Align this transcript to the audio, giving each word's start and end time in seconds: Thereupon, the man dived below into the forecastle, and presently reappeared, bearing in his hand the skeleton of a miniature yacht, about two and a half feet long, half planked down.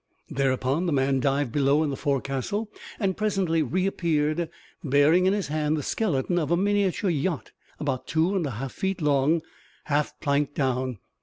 Thereupon, 0.31 0.87
the 0.87 0.91
man 0.91 1.19
dived 1.19 1.51
below 1.51 1.83
into 1.83 1.91
the 1.91 1.95
forecastle, 2.01 2.71
and 2.99 3.15
presently 3.15 3.61
reappeared, 3.61 4.49
bearing 4.83 5.27
in 5.27 5.33
his 5.33 5.49
hand 5.49 5.77
the 5.77 5.83
skeleton 5.83 6.39
of 6.39 6.49
a 6.49 6.57
miniature 6.57 7.11
yacht, 7.11 7.51
about 7.79 8.07
two 8.07 8.35
and 8.35 8.47
a 8.47 8.57
half 8.57 8.71
feet 8.71 8.99
long, 8.99 9.43
half 9.85 10.19
planked 10.19 10.55
down. 10.55 10.97